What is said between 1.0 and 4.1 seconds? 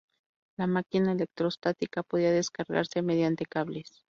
electrostática podía descargarse mediante cables.